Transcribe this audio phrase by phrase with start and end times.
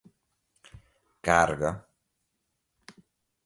[1.25, 1.71] carga